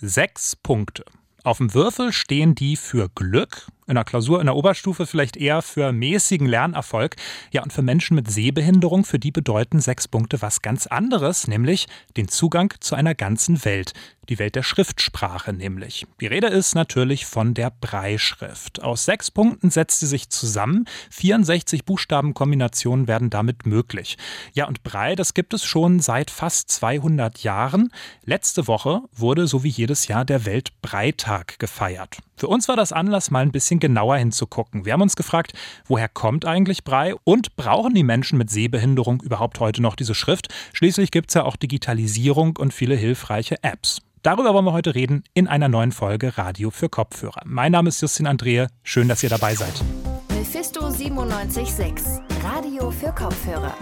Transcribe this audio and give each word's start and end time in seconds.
Sechs 0.00 0.54
Punkte. 0.54 1.04
Auf 1.42 1.58
dem 1.58 1.74
Würfel 1.74 2.12
stehen 2.12 2.54
die 2.54 2.76
für 2.76 3.08
Glück, 3.08 3.66
in 3.88 3.94
der 3.94 4.04
Klausur 4.04 4.40
in 4.40 4.46
der 4.46 4.54
Oberstufe 4.54 5.06
vielleicht 5.06 5.36
eher 5.36 5.62
für 5.62 5.92
mäßigen 5.92 6.46
Lernerfolg. 6.46 7.16
Ja, 7.50 7.62
und 7.62 7.72
für 7.72 7.82
Menschen 7.82 8.14
mit 8.14 8.30
Sehbehinderung, 8.30 9.04
für 9.04 9.18
die 9.18 9.32
bedeuten 9.32 9.80
sechs 9.80 10.06
Punkte 10.06 10.40
was 10.42 10.62
ganz 10.62 10.86
anderes, 10.86 11.48
nämlich 11.48 11.88
den 12.16 12.28
Zugang 12.28 12.74
zu 12.80 12.94
einer 12.94 13.14
ganzen 13.14 13.64
Welt. 13.64 13.94
Die 14.28 14.38
Welt 14.38 14.56
der 14.56 14.62
Schriftsprache 14.62 15.54
nämlich. 15.54 16.06
Die 16.20 16.26
Rede 16.26 16.48
ist 16.48 16.74
natürlich 16.74 17.24
von 17.24 17.54
der 17.54 17.72
Breischrift. 17.80 18.82
Aus 18.82 19.06
sechs 19.06 19.30
Punkten 19.30 19.70
setzt 19.70 20.00
sie 20.00 20.06
sich 20.06 20.28
zusammen. 20.28 20.84
64 21.10 21.86
Buchstabenkombinationen 21.86 23.08
werden 23.08 23.30
damit 23.30 23.64
möglich. 23.64 24.18
Ja, 24.52 24.68
und 24.68 24.82
Brei, 24.82 25.14
das 25.14 25.32
gibt 25.32 25.54
es 25.54 25.64
schon 25.64 26.00
seit 26.00 26.30
fast 26.30 26.70
200 26.70 27.42
Jahren. 27.42 27.90
Letzte 28.24 28.66
Woche 28.66 29.00
wurde, 29.12 29.46
so 29.46 29.64
wie 29.64 29.70
jedes 29.70 30.08
Jahr, 30.08 30.26
der 30.26 30.44
Weltbreitag 30.44 31.58
gefeiert. 31.58 32.18
Für 32.38 32.46
uns 32.46 32.68
war 32.68 32.76
das 32.76 32.92
Anlass, 32.92 33.32
mal 33.32 33.40
ein 33.40 33.50
bisschen 33.50 33.80
genauer 33.80 34.16
hinzugucken. 34.16 34.84
Wir 34.84 34.92
haben 34.92 35.02
uns 35.02 35.16
gefragt, 35.16 35.54
woher 35.88 36.08
kommt 36.08 36.44
eigentlich 36.46 36.84
Brei 36.84 37.16
und 37.24 37.56
brauchen 37.56 37.94
die 37.94 38.04
Menschen 38.04 38.38
mit 38.38 38.48
Sehbehinderung 38.48 39.20
überhaupt 39.22 39.58
heute 39.58 39.82
noch 39.82 39.96
diese 39.96 40.14
Schrift? 40.14 40.46
Schließlich 40.72 41.10
gibt 41.10 41.30
es 41.30 41.34
ja 41.34 41.42
auch 41.42 41.56
Digitalisierung 41.56 42.56
und 42.56 42.72
viele 42.72 42.94
hilfreiche 42.94 43.56
Apps. 43.64 43.98
Darüber 44.22 44.54
wollen 44.54 44.66
wir 44.66 44.72
heute 44.72 44.94
reden 44.94 45.24
in 45.34 45.48
einer 45.48 45.68
neuen 45.68 45.90
Folge 45.90 46.38
Radio 46.38 46.70
für 46.70 46.88
Kopfhörer. 46.88 47.42
Mein 47.44 47.72
Name 47.72 47.88
ist 47.88 48.00
Justin 48.00 48.28
Andrehe. 48.28 48.68
Schön, 48.84 49.08
dass 49.08 49.24
ihr 49.24 49.30
dabei 49.30 49.56
seid. 49.56 49.82
Mephisto 50.30 50.82
976, 50.82 52.20
Radio 52.44 52.92
für 52.92 53.12
Kopfhörer. 53.12 53.74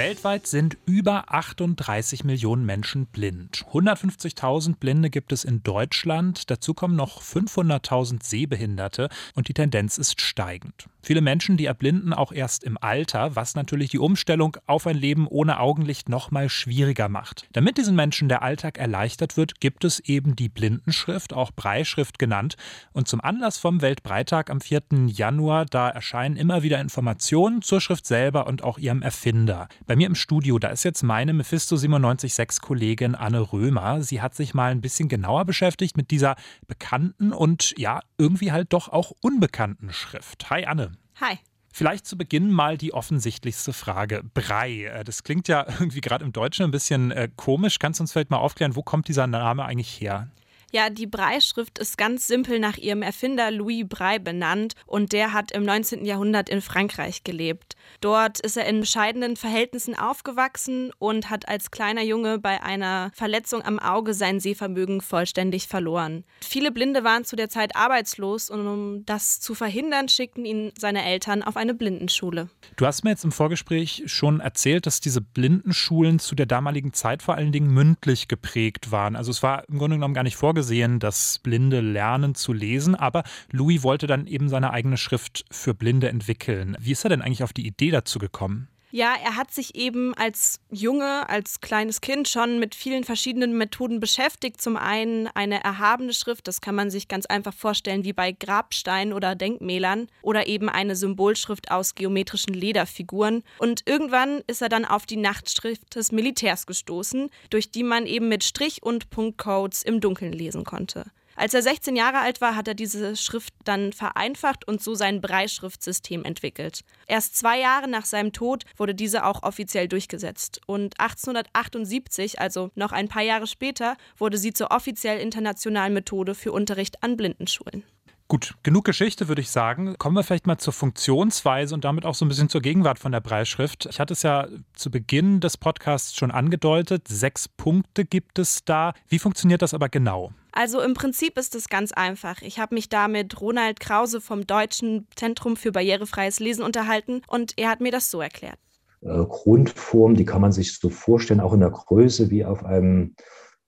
Weltweit 0.00 0.46
sind 0.46 0.78
über 0.86 1.30
38 1.30 2.24
Millionen 2.24 2.64
Menschen 2.64 3.04
blind. 3.04 3.66
150.000 3.70 4.76
Blinde 4.76 5.10
gibt 5.10 5.30
es 5.30 5.44
in 5.44 5.62
Deutschland. 5.62 6.50
Dazu 6.50 6.72
kommen 6.72 6.96
noch 6.96 7.20
500.000 7.20 8.24
Sehbehinderte 8.24 9.10
und 9.34 9.48
die 9.48 9.52
Tendenz 9.52 9.98
ist 9.98 10.22
steigend. 10.22 10.86
Viele 11.02 11.20
Menschen, 11.20 11.56
die 11.56 11.66
erblinden 11.66 12.12
auch 12.12 12.32
erst 12.32 12.62
im 12.64 12.76
Alter, 12.80 13.34
was 13.36 13.54
natürlich 13.54 13.90
die 13.90 13.98
Umstellung 13.98 14.56
auf 14.66 14.86
ein 14.86 14.96
Leben 14.96 15.26
ohne 15.26 15.58
Augenlicht 15.58 16.08
noch 16.08 16.30
mal 16.30 16.48
schwieriger 16.48 17.08
macht. 17.08 17.46
Damit 17.52 17.78
diesen 17.78 17.96
Menschen 17.96 18.28
der 18.28 18.42
Alltag 18.42 18.78
erleichtert 18.78 19.36
wird, 19.36 19.60
gibt 19.60 19.84
es 19.84 20.00
eben 20.00 20.36
die 20.36 20.48
Blindenschrift, 20.48 21.32
auch 21.32 21.52
Breischrift 21.52 22.18
genannt. 22.18 22.56
Und 22.92 23.08
zum 23.08 23.20
Anlass 23.20 23.58
vom 23.58 23.80
Weltbreitag 23.80 24.50
am 24.50 24.60
4. 24.60 24.82
Januar, 25.06 25.64
da 25.64 25.88
erscheinen 25.88 26.36
immer 26.36 26.62
wieder 26.62 26.80
Informationen 26.80 27.62
zur 27.62 27.80
Schrift 27.80 28.06
selber 28.06 28.46
und 28.46 28.62
auch 28.62 28.78
ihrem 28.78 29.02
Erfinder. 29.02 29.68
Bei 29.86 29.96
mir 29.96 30.06
im 30.06 30.14
Studio, 30.14 30.58
da 30.58 30.68
ist 30.68 30.84
jetzt 30.84 31.02
meine 31.02 31.32
Mephisto 31.32 31.76
976 31.76 32.60
Kollegin 32.60 33.14
Anne 33.14 33.40
Römer. 33.52 34.02
Sie 34.02 34.20
hat 34.20 34.34
sich 34.34 34.54
mal 34.54 34.70
ein 34.70 34.80
bisschen 34.80 35.08
genauer 35.08 35.44
beschäftigt 35.44 35.96
mit 35.96 36.10
dieser 36.10 36.36
bekannten 36.66 37.32
und 37.32 37.74
ja, 37.78 38.00
irgendwie 38.18 38.52
halt 38.52 38.72
doch 38.72 38.88
auch 38.88 39.12
unbekannten 39.20 39.92
Schrift. 39.92 40.50
Hi 40.50 40.66
Anne. 40.66 40.89
Hi. 41.20 41.38
Vielleicht 41.72 42.06
zu 42.06 42.18
Beginn 42.18 42.50
mal 42.50 42.76
die 42.76 42.92
offensichtlichste 42.92 43.72
Frage. 43.72 44.22
Brei. 44.34 44.84
Äh, 44.84 45.04
das 45.04 45.22
klingt 45.22 45.48
ja 45.48 45.66
irgendwie 45.80 46.00
gerade 46.00 46.24
im 46.24 46.32
Deutschen 46.32 46.64
ein 46.64 46.70
bisschen 46.70 47.10
äh, 47.10 47.28
komisch. 47.36 47.78
Kannst 47.78 48.00
du 48.00 48.02
uns 48.02 48.12
vielleicht 48.12 48.30
mal 48.30 48.38
aufklären, 48.38 48.76
wo 48.76 48.82
kommt 48.82 49.08
dieser 49.08 49.26
Name 49.26 49.64
eigentlich 49.64 50.00
her? 50.00 50.28
Ja, 50.72 50.88
die 50.88 51.08
Brei-Schrift 51.08 51.80
ist 51.80 51.98
ganz 51.98 52.28
simpel 52.28 52.60
nach 52.60 52.76
ihrem 52.76 53.02
Erfinder 53.02 53.50
Louis 53.50 53.84
Brei 53.88 54.20
benannt 54.20 54.74
und 54.86 55.12
der 55.12 55.32
hat 55.32 55.50
im 55.50 55.64
19. 55.64 56.04
Jahrhundert 56.04 56.48
in 56.48 56.60
Frankreich 56.60 57.24
gelebt. 57.24 57.74
Dort 58.00 58.38
ist 58.38 58.56
er 58.56 58.66
in 58.66 58.78
bescheidenen 58.78 59.34
Verhältnissen 59.34 59.98
aufgewachsen 59.98 60.92
und 60.98 61.28
hat 61.28 61.48
als 61.48 61.72
kleiner 61.72 62.04
Junge 62.04 62.38
bei 62.38 62.62
einer 62.62 63.10
Verletzung 63.14 63.62
am 63.62 63.80
Auge 63.80 64.14
sein 64.14 64.38
Sehvermögen 64.38 65.00
vollständig 65.00 65.66
verloren. 65.66 66.22
Viele 66.40 66.70
Blinde 66.70 67.02
waren 67.02 67.24
zu 67.24 67.34
der 67.34 67.48
Zeit 67.48 67.74
arbeitslos 67.74 68.48
und 68.48 68.68
um 68.68 69.04
das 69.06 69.40
zu 69.40 69.56
verhindern, 69.56 70.08
schickten 70.08 70.44
ihn 70.44 70.70
seine 70.78 71.04
Eltern 71.04 71.42
auf 71.42 71.56
eine 71.56 71.74
Blindenschule. 71.74 72.48
Du 72.76 72.86
hast 72.86 73.02
mir 73.02 73.10
jetzt 73.10 73.24
im 73.24 73.32
Vorgespräch 73.32 74.04
schon 74.06 74.38
erzählt, 74.38 74.86
dass 74.86 75.00
diese 75.00 75.20
Blindenschulen 75.20 76.20
zu 76.20 76.36
der 76.36 76.46
damaligen 76.46 76.92
Zeit 76.92 77.24
vor 77.24 77.34
allen 77.34 77.50
Dingen 77.50 77.74
mündlich 77.74 78.28
geprägt 78.28 78.92
waren. 78.92 79.16
Also 79.16 79.32
es 79.32 79.42
war 79.42 79.68
im 79.68 79.78
Grunde 79.78 79.96
genommen 79.96 80.14
gar 80.14 80.22
nicht 80.22 80.36
vorgesehen, 80.36 80.59
vorgesehen, 80.60 80.98
dass 80.98 81.38
Blinde 81.38 81.80
lernen 81.80 82.34
zu 82.34 82.52
lesen, 82.52 82.94
aber 82.94 83.22
Louis 83.50 83.82
wollte 83.82 84.06
dann 84.06 84.26
eben 84.26 84.50
seine 84.50 84.72
eigene 84.72 84.98
Schrift 84.98 85.46
für 85.50 85.72
Blinde 85.72 86.10
entwickeln. 86.10 86.76
Wie 86.78 86.92
ist 86.92 87.02
er 87.02 87.08
denn 87.08 87.22
eigentlich 87.22 87.42
auf 87.42 87.54
die 87.54 87.66
Idee 87.66 87.90
dazu 87.90 88.18
gekommen? 88.18 88.68
Ja, 88.92 89.14
er 89.22 89.36
hat 89.36 89.52
sich 89.52 89.76
eben 89.76 90.14
als 90.14 90.58
Junge, 90.70 91.28
als 91.28 91.60
kleines 91.60 92.00
Kind 92.00 92.28
schon 92.28 92.58
mit 92.58 92.74
vielen 92.74 93.04
verschiedenen 93.04 93.56
Methoden 93.56 94.00
beschäftigt. 94.00 94.60
Zum 94.60 94.76
einen 94.76 95.28
eine 95.28 95.62
erhabene 95.62 96.12
Schrift, 96.12 96.48
das 96.48 96.60
kann 96.60 96.74
man 96.74 96.90
sich 96.90 97.06
ganz 97.06 97.26
einfach 97.26 97.54
vorstellen 97.54 98.02
wie 98.02 98.12
bei 98.12 98.32
Grabsteinen 98.32 99.12
oder 99.12 99.36
Denkmälern, 99.36 100.08
oder 100.22 100.48
eben 100.48 100.68
eine 100.68 100.96
Symbolschrift 100.96 101.70
aus 101.70 101.94
geometrischen 101.94 102.52
Lederfiguren. 102.52 103.44
Und 103.58 103.82
irgendwann 103.86 104.42
ist 104.48 104.60
er 104.60 104.68
dann 104.68 104.84
auf 104.84 105.06
die 105.06 105.16
Nachtschrift 105.16 105.94
des 105.94 106.10
Militärs 106.10 106.66
gestoßen, 106.66 107.30
durch 107.50 107.70
die 107.70 107.84
man 107.84 108.06
eben 108.06 108.28
mit 108.28 108.42
Strich- 108.42 108.82
und 108.82 109.10
Punktcodes 109.10 109.84
im 109.84 110.00
Dunkeln 110.00 110.32
lesen 110.32 110.64
konnte. 110.64 111.04
Als 111.40 111.54
er 111.54 111.62
16 111.62 111.96
Jahre 111.96 112.18
alt 112.18 112.42
war, 112.42 112.54
hat 112.54 112.68
er 112.68 112.74
diese 112.74 113.16
Schrift 113.16 113.54
dann 113.64 113.94
vereinfacht 113.94 114.68
und 114.68 114.82
so 114.82 114.94
sein 114.94 115.22
Brei-Schriftsystem 115.22 116.22
entwickelt. 116.22 116.82
Erst 117.06 117.34
zwei 117.34 117.58
Jahre 117.58 117.88
nach 117.88 118.04
seinem 118.04 118.34
Tod 118.34 118.64
wurde 118.76 118.94
diese 118.94 119.24
auch 119.24 119.42
offiziell 119.42 119.88
durchgesetzt. 119.88 120.60
Und 120.66 121.00
1878, 121.00 122.42
also 122.42 122.70
noch 122.74 122.92
ein 122.92 123.08
paar 123.08 123.22
Jahre 123.22 123.46
später, 123.46 123.96
wurde 124.18 124.36
sie 124.36 124.52
zur 124.52 124.70
offiziell 124.70 125.18
internationalen 125.18 125.94
Methode 125.94 126.34
für 126.34 126.52
Unterricht 126.52 127.02
an 127.02 127.16
Blindenschulen. 127.16 127.84
Gut, 128.30 128.54
genug 128.62 128.84
Geschichte, 128.84 129.26
würde 129.26 129.40
ich 129.40 129.50
sagen. 129.50 129.96
Kommen 129.98 130.14
wir 130.14 130.22
vielleicht 130.22 130.46
mal 130.46 130.56
zur 130.56 130.72
Funktionsweise 130.72 131.74
und 131.74 131.84
damit 131.84 132.06
auch 132.06 132.14
so 132.14 132.24
ein 132.24 132.28
bisschen 132.28 132.48
zur 132.48 132.60
Gegenwart 132.60 133.00
von 133.00 133.10
der 133.10 133.18
Breitschrift. 133.18 133.86
Ich 133.90 133.98
hatte 133.98 134.12
es 134.12 134.22
ja 134.22 134.46
zu 134.72 134.92
Beginn 134.92 135.40
des 135.40 135.56
Podcasts 135.56 136.14
schon 136.14 136.30
angedeutet. 136.30 137.08
Sechs 137.08 137.48
Punkte 137.48 138.04
gibt 138.04 138.38
es 138.38 138.64
da. 138.64 138.92
Wie 139.08 139.18
funktioniert 139.18 139.62
das 139.62 139.74
aber 139.74 139.88
genau? 139.88 140.30
Also 140.52 140.80
im 140.80 140.94
Prinzip 140.94 141.36
ist 141.38 141.56
es 141.56 141.68
ganz 141.68 141.90
einfach. 141.90 142.40
Ich 142.42 142.60
habe 142.60 142.76
mich 142.76 142.88
da 142.88 143.08
mit 143.08 143.40
Ronald 143.40 143.80
Krause 143.80 144.20
vom 144.20 144.46
Deutschen 144.46 145.08
Zentrum 145.16 145.56
für 145.56 145.72
barrierefreies 145.72 146.38
Lesen 146.38 146.62
unterhalten 146.62 147.22
und 147.26 147.54
er 147.56 147.68
hat 147.68 147.80
mir 147.80 147.90
das 147.90 148.12
so 148.12 148.20
erklärt. 148.20 148.60
Äh, 149.00 149.24
Grundform, 149.28 150.14
die 150.14 150.24
kann 150.24 150.40
man 150.40 150.52
sich 150.52 150.78
so 150.78 150.88
vorstellen, 150.88 151.40
auch 151.40 151.52
in 151.52 151.60
der 151.60 151.70
Größe 151.70 152.30
wie 152.30 152.44
auf 152.44 152.64
einem 152.64 153.16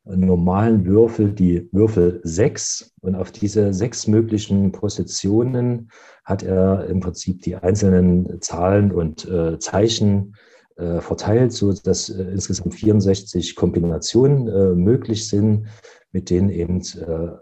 normalen 0.04 0.84
Würfel 0.84 1.32
die 1.32 1.68
Würfel 1.72 2.20
6 2.24 2.94
und 3.00 3.14
auf 3.14 3.30
diese 3.30 3.72
sechs 3.72 4.06
möglichen 4.06 4.72
Positionen 4.72 5.90
hat 6.24 6.42
er 6.42 6.86
im 6.86 7.00
Prinzip 7.00 7.42
die 7.42 7.56
einzelnen 7.56 8.40
Zahlen 8.40 8.92
und 8.92 9.28
äh, 9.28 9.58
Zeichen 9.58 10.34
äh, 10.76 11.00
verteilt, 11.00 11.52
so 11.52 11.72
dass 11.72 12.08
äh, 12.08 12.22
insgesamt 12.24 12.74
64 12.74 13.54
Kombinationen 13.54 14.48
äh, 14.48 14.74
möglich 14.74 15.28
sind, 15.28 15.66
mit 16.10 16.30
denen 16.30 16.50
eben 16.50 16.80
äh, 16.80 17.36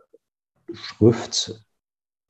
Schrift 0.72 1.64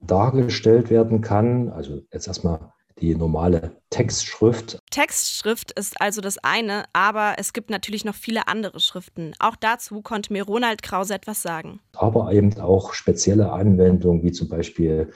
dargestellt 0.01 0.91
werden 0.91 1.21
kann. 1.21 1.71
Also 1.71 2.03
jetzt 2.13 2.29
erstmal 2.29 2.73
die 2.99 3.15
normale 3.15 3.73
Textschrift. 3.91 4.79
Textschrift 4.91 5.73
ist 5.73 6.01
also 6.01 6.21
das 6.21 6.39
eine, 6.39 6.85
aber 6.93 7.35
es 7.39 7.53
gibt 7.53 7.71
natürlich 7.71 8.05
noch 8.05 8.15
viele 8.15 8.49
andere 8.49 8.81
Schriften. 8.81 9.33
Auch 9.39 9.57
dazu 9.57 10.03
konnte 10.03 10.33
mir 10.33 10.45
Ronald 10.45 10.83
Krause 10.83 11.15
etwas 11.15 11.43
sagen. 11.43 11.81
Aber 11.95 12.33
eben 12.33 12.59
auch 12.61 12.95
spezielle 12.95 13.53
Anwendungen, 13.53 14.23
wie 14.23 14.33
zum 14.33 14.49
Beispiel 14.49 15.13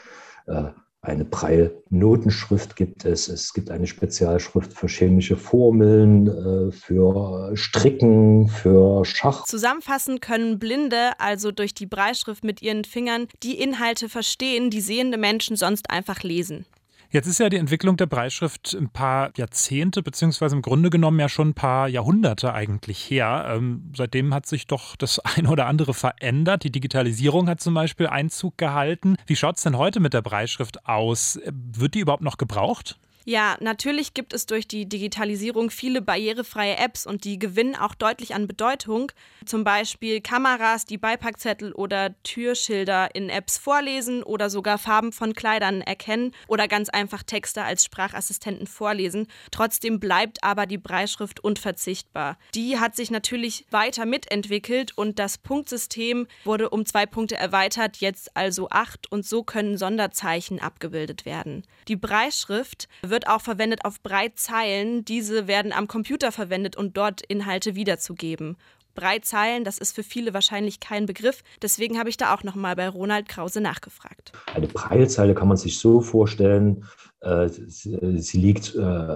äh, 0.46 0.70
eine 1.04 1.24
Preil-Notenschrift 1.24 2.76
gibt 2.76 3.04
es. 3.04 3.28
Es 3.28 3.52
gibt 3.52 3.70
eine 3.70 3.86
Spezialschrift 3.86 4.72
für 4.72 4.88
chemische 4.88 5.36
Formeln, 5.36 6.26
äh, 6.26 6.72
für 6.72 7.54
Stricken, 7.54 8.48
für 8.48 9.04
Schach. 9.04 9.44
Zusammenfassend 9.44 10.22
können 10.22 10.58
Blinde 10.58 11.12
also 11.18 11.52
durch 11.52 11.74
die 11.74 11.86
Breitschrift 11.86 12.42
mit 12.42 12.62
ihren 12.62 12.84
Fingern 12.84 13.28
die 13.42 13.60
Inhalte 13.60 14.08
verstehen, 14.08 14.70
die 14.70 14.80
sehende 14.80 15.18
Menschen 15.18 15.56
sonst 15.56 15.90
einfach 15.90 16.22
lesen. 16.22 16.64
Jetzt 17.14 17.28
ist 17.28 17.38
ja 17.38 17.48
die 17.48 17.58
Entwicklung 17.58 17.96
der 17.96 18.06
Breitschrift 18.06 18.74
ein 18.74 18.88
paar 18.88 19.30
Jahrzehnte, 19.36 20.02
beziehungsweise 20.02 20.56
im 20.56 20.62
Grunde 20.62 20.90
genommen 20.90 21.20
ja 21.20 21.28
schon 21.28 21.50
ein 21.50 21.54
paar 21.54 21.86
Jahrhunderte 21.86 22.52
eigentlich 22.52 23.08
her. 23.08 23.54
Ähm, 23.54 23.92
seitdem 23.96 24.34
hat 24.34 24.46
sich 24.46 24.66
doch 24.66 24.96
das 24.96 25.18
eine 25.20 25.48
oder 25.48 25.66
andere 25.66 25.94
verändert. 25.94 26.64
Die 26.64 26.72
Digitalisierung 26.72 27.48
hat 27.48 27.60
zum 27.60 27.72
Beispiel 27.72 28.08
Einzug 28.08 28.58
gehalten. 28.58 29.14
Wie 29.28 29.36
schaut 29.36 29.58
es 29.58 29.62
denn 29.62 29.78
heute 29.78 30.00
mit 30.00 30.12
der 30.12 30.22
Breitschrift 30.22 30.88
aus? 30.88 31.38
Wird 31.46 31.94
die 31.94 32.00
überhaupt 32.00 32.24
noch 32.24 32.36
gebraucht? 32.36 32.98
Ja, 33.26 33.56
natürlich 33.60 34.12
gibt 34.12 34.34
es 34.34 34.44
durch 34.44 34.68
die 34.68 34.86
Digitalisierung 34.86 35.70
viele 35.70 36.02
barrierefreie 36.02 36.76
Apps 36.76 37.06
und 37.06 37.24
die 37.24 37.38
gewinnen 37.38 37.74
auch 37.74 37.94
deutlich 37.94 38.34
an 38.34 38.46
Bedeutung. 38.46 39.10
Zum 39.46 39.64
Beispiel 39.64 40.20
Kameras, 40.20 40.84
die 40.84 40.98
Beipackzettel 40.98 41.72
oder 41.72 42.14
Türschilder 42.22 43.14
in 43.14 43.30
Apps 43.30 43.56
vorlesen 43.56 44.22
oder 44.22 44.50
sogar 44.50 44.76
Farben 44.76 45.10
von 45.12 45.32
Kleidern 45.32 45.80
erkennen 45.80 46.32
oder 46.48 46.68
ganz 46.68 46.90
einfach 46.90 47.22
Texte 47.22 47.62
als 47.62 47.84
Sprachassistenten 47.84 48.66
vorlesen. 48.66 49.26
Trotzdem 49.50 50.00
bleibt 50.00 50.44
aber 50.44 50.66
die 50.66 50.78
Breitschrift 50.78 51.40
unverzichtbar. 51.40 52.36
Die 52.54 52.78
hat 52.78 52.94
sich 52.94 53.10
natürlich 53.10 53.64
weiter 53.70 54.04
mitentwickelt 54.04 54.92
und 54.98 55.18
das 55.18 55.38
Punktsystem 55.38 56.26
wurde 56.44 56.68
um 56.68 56.84
zwei 56.84 57.06
Punkte 57.06 57.36
erweitert, 57.36 57.96
jetzt 57.98 58.36
also 58.36 58.68
acht 58.68 59.10
und 59.10 59.24
so 59.24 59.42
können 59.42 59.78
Sonderzeichen 59.78 60.60
abgebildet 60.60 61.24
werden. 61.24 61.64
Die 61.88 61.96
Breitschrift 61.96 62.88
wird 63.02 63.13
wird 63.14 63.28
auch 63.28 63.40
verwendet 63.40 63.84
auf 63.84 64.02
Breitzeilen. 64.02 65.04
Diese 65.04 65.46
werden 65.46 65.72
am 65.72 65.86
Computer 65.86 66.32
verwendet 66.32 66.76
um 66.76 66.92
dort 66.92 67.22
Inhalte 67.22 67.76
wiederzugeben. 67.76 68.56
Breitzeilen, 68.96 69.62
das 69.62 69.78
ist 69.78 69.94
für 69.94 70.02
viele 70.02 70.34
wahrscheinlich 70.34 70.80
kein 70.80 71.06
Begriff. 71.06 71.42
Deswegen 71.62 71.96
habe 71.96 72.08
ich 72.08 72.16
da 72.16 72.34
auch 72.34 72.42
nochmal 72.42 72.74
bei 72.74 72.88
Ronald 72.88 73.28
Krause 73.28 73.60
nachgefragt. 73.60 74.32
Eine 74.52 74.66
Breitzeile 74.66 75.34
kann 75.34 75.46
man 75.46 75.56
sich 75.56 75.78
so 75.78 76.00
vorstellen, 76.00 76.84
äh, 77.20 77.48
sie 77.48 78.38
liegt 78.38 78.74
äh, 78.74 79.06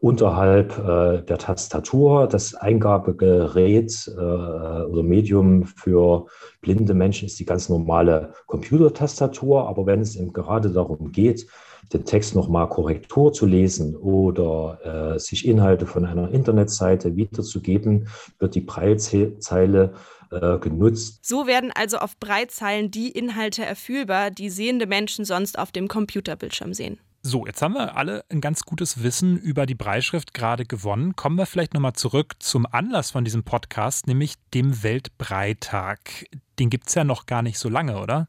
unterhalb 0.00 0.78
äh, 0.78 1.22
der 1.22 1.38
Tastatur. 1.38 2.26
Das 2.26 2.54
Eingabegerät 2.54 4.10
oder 4.16 5.02
Medium 5.02 5.64
für 5.64 6.26
blinde 6.62 6.94
Menschen 6.94 7.26
ist 7.26 7.38
die 7.38 7.44
ganz 7.44 7.68
normale 7.68 8.32
Computertastatur. 8.46 9.68
Aber 9.68 9.84
wenn 9.84 10.00
es 10.00 10.16
eben 10.16 10.32
gerade 10.32 10.70
darum 10.70 11.12
geht, 11.12 11.46
den 11.92 12.04
Text 12.04 12.34
nochmal 12.34 12.68
Korrektur 12.68 13.32
zu 13.32 13.46
lesen 13.46 13.96
oder 13.96 15.14
äh, 15.14 15.18
sich 15.18 15.46
Inhalte 15.46 15.86
von 15.86 16.04
einer 16.04 16.30
Internetseite 16.30 17.16
wiederzugeben, 17.16 18.08
wird 18.38 18.54
die 18.54 18.60
Breitzeile 18.60 19.94
äh, 20.30 20.58
genutzt. 20.58 21.24
So 21.24 21.46
werden 21.46 21.70
also 21.74 21.98
auf 21.98 22.18
Breitzeilen 22.18 22.90
die 22.90 23.10
Inhalte 23.10 23.64
erfüllbar, 23.64 24.30
die 24.30 24.50
sehende 24.50 24.86
Menschen 24.86 25.24
sonst 25.24 25.58
auf 25.58 25.72
dem 25.72 25.88
Computerbildschirm 25.88 26.74
sehen. 26.74 26.98
So, 27.24 27.46
jetzt 27.46 27.62
haben 27.62 27.74
wir 27.74 27.96
alle 27.96 28.24
ein 28.30 28.40
ganz 28.40 28.64
gutes 28.64 29.04
Wissen 29.04 29.38
über 29.38 29.64
die 29.64 29.76
Breitschrift 29.76 30.34
gerade 30.34 30.64
gewonnen. 30.64 31.14
Kommen 31.14 31.36
wir 31.36 31.46
vielleicht 31.46 31.72
nochmal 31.72 31.92
zurück 31.92 32.34
zum 32.40 32.66
Anlass 32.66 33.12
von 33.12 33.24
diesem 33.24 33.44
Podcast, 33.44 34.08
nämlich 34.08 34.34
dem 34.54 34.82
Weltbreitag. 34.82 36.26
Den 36.58 36.68
gibt 36.68 36.88
es 36.88 36.96
ja 36.96 37.04
noch 37.04 37.26
gar 37.26 37.42
nicht 37.42 37.60
so 37.60 37.68
lange, 37.68 38.00
oder? 38.00 38.26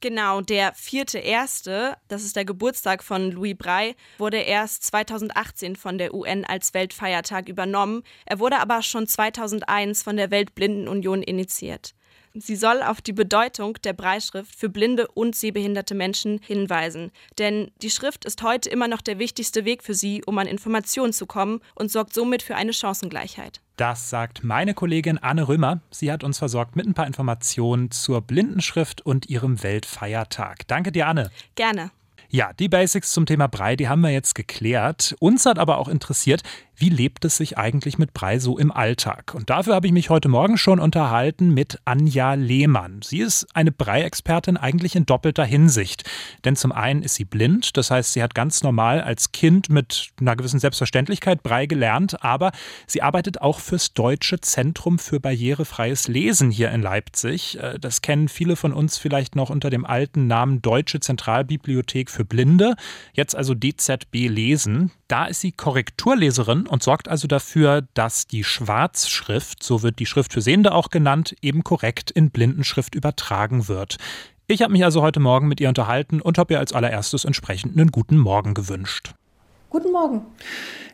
Genau, 0.00 0.40
der 0.40 0.72
vierte 0.74 1.18
erste, 1.18 1.96
das 2.08 2.22
ist 2.22 2.36
der 2.36 2.44
Geburtstag 2.44 3.02
von 3.02 3.32
Louis 3.32 3.56
Braille, 3.56 3.94
wurde 4.18 4.38
erst 4.38 4.84
2018 4.84 5.74
von 5.74 5.98
der 5.98 6.14
UN 6.14 6.44
als 6.44 6.74
Weltfeiertag 6.74 7.48
übernommen. 7.48 8.02
Er 8.26 8.38
wurde 8.38 8.58
aber 8.58 8.82
schon 8.82 9.06
2001 9.06 10.04
von 10.04 10.16
der 10.16 10.30
Weltblindenunion 10.30 11.22
initiiert. 11.22 11.95
Sie 12.38 12.56
soll 12.56 12.82
auf 12.82 13.00
die 13.00 13.12
Bedeutung 13.12 13.74
der 13.84 13.94
Breitschrift 13.94 14.54
für 14.54 14.68
blinde 14.68 15.08
und 15.08 15.34
sehbehinderte 15.34 15.94
Menschen 15.94 16.38
hinweisen. 16.44 17.10
Denn 17.38 17.70
die 17.82 17.90
Schrift 17.90 18.24
ist 18.24 18.42
heute 18.42 18.68
immer 18.68 18.88
noch 18.88 19.00
der 19.00 19.18
wichtigste 19.18 19.64
Weg 19.64 19.82
für 19.82 19.94
sie, 19.94 20.22
um 20.26 20.36
an 20.38 20.46
Informationen 20.46 21.12
zu 21.12 21.26
kommen 21.26 21.60
und 21.74 21.90
sorgt 21.90 22.12
somit 22.12 22.42
für 22.42 22.54
eine 22.54 22.72
Chancengleichheit. 22.72 23.60
Das 23.76 24.10
sagt 24.10 24.44
meine 24.44 24.74
Kollegin 24.74 25.18
Anne 25.18 25.48
Römer. 25.48 25.80
Sie 25.90 26.12
hat 26.12 26.24
uns 26.24 26.38
versorgt 26.38 26.76
mit 26.76 26.86
ein 26.86 26.94
paar 26.94 27.06
Informationen 27.06 27.90
zur 27.90 28.20
Blindenschrift 28.20 29.04
und 29.04 29.28
ihrem 29.28 29.62
Weltfeiertag. 29.62 30.66
Danke 30.66 30.92
dir, 30.92 31.06
Anne. 31.06 31.30
Gerne. 31.54 31.90
Ja, 32.28 32.52
die 32.52 32.68
Basics 32.68 33.12
zum 33.12 33.24
Thema 33.24 33.46
Brei, 33.46 33.76
die 33.76 33.88
haben 33.88 34.00
wir 34.00 34.10
jetzt 34.10 34.34
geklärt. 34.34 35.14
Uns 35.20 35.46
hat 35.46 35.58
aber 35.58 35.78
auch 35.78 35.88
interessiert, 35.88 36.42
wie 36.78 36.90
lebt 36.90 37.24
es 37.24 37.38
sich 37.38 37.56
eigentlich 37.56 37.96
mit 37.96 38.12
Brei 38.12 38.38
so 38.38 38.58
im 38.58 38.70
Alltag? 38.70 39.32
Und 39.34 39.48
dafür 39.48 39.74
habe 39.74 39.86
ich 39.86 39.94
mich 39.94 40.10
heute 40.10 40.28
Morgen 40.28 40.58
schon 40.58 40.78
unterhalten 40.78 41.54
mit 41.54 41.80
Anja 41.86 42.34
Lehmann. 42.34 43.00
Sie 43.02 43.20
ist 43.20 43.46
eine 43.54 43.72
Brei-Expertin 43.72 44.58
eigentlich 44.58 44.94
in 44.94 45.06
doppelter 45.06 45.44
Hinsicht. 45.44 46.04
Denn 46.44 46.54
zum 46.54 46.72
einen 46.72 47.02
ist 47.02 47.14
sie 47.14 47.24
blind, 47.24 47.78
das 47.78 47.90
heißt, 47.90 48.12
sie 48.12 48.22
hat 48.22 48.34
ganz 48.34 48.62
normal 48.62 49.00
als 49.00 49.32
Kind 49.32 49.70
mit 49.70 50.10
einer 50.20 50.36
gewissen 50.36 50.60
Selbstverständlichkeit 50.60 51.42
Brei 51.42 51.64
gelernt, 51.64 52.22
aber 52.22 52.52
sie 52.86 53.00
arbeitet 53.00 53.40
auch 53.40 53.60
fürs 53.60 53.94
Deutsche 53.94 54.40
Zentrum 54.40 54.98
für 54.98 55.18
barrierefreies 55.18 56.08
Lesen 56.08 56.50
hier 56.50 56.70
in 56.72 56.82
Leipzig. 56.82 57.58
Äh, 57.58 57.78
das 57.78 58.02
kennen 58.02 58.28
viele 58.28 58.54
von 58.54 58.74
uns 58.74 58.98
vielleicht 58.98 59.34
noch 59.34 59.48
unter 59.48 59.70
dem 59.70 59.86
alten 59.86 60.26
Namen 60.26 60.60
Deutsche 60.60 61.00
Zentralbibliothek 61.00 62.10
für 62.10 62.26
Blinde, 62.26 62.76
jetzt 63.14 63.34
also 63.34 63.54
DZB 63.54 64.28
Lesen. 64.28 64.90
Da 65.08 65.26
ist 65.26 65.40
sie 65.40 65.52
Korrekturleserin 65.52 66.65
und 66.66 66.82
sorgt 66.82 67.08
also 67.08 67.28
dafür, 67.28 67.86
dass 67.94 68.26
die 68.26 68.44
Schwarzschrift, 68.44 69.62
so 69.62 69.82
wird 69.82 69.98
die 69.98 70.06
Schrift 70.06 70.32
für 70.32 70.40
Sehende 70.40 70.72
auch 70.72 70.90
genannt, 70.90 71.36
eben 71.42 71.64
korrekt 71.64 72.10
in 72.10 72.30
Blindenschrift 72.30 72.94
übertragen 72.94 73.68
wird. 73.68 73.96
Ich 74.46 74.62
habe 74.62 74.72
mich 74.72 74.84
also 74.84 75.02
heute 75.02 75.20
Morgen 75.20 75.48
mit 75.48 75.60
ihr 75.60 75.68
unterhalten 75.68 76.20
und 76.20 76.38
habe 76.38 76.54
ihr 76.54 76.60
als 76.60 76.72
allererstes 76.72 77.24
entsprechend 77.24 77.76
einen 77.76 77.90
guten 77.90 78.16
Morgen 78.16 78.54
gewünscht. 78.54 79.14
Guten 79.68 79.92
Morgen. 79.92 80.22